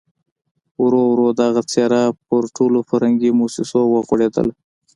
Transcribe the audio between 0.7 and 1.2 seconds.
ورو